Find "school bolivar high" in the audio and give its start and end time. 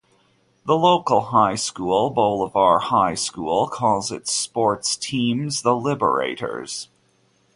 1.53-3.13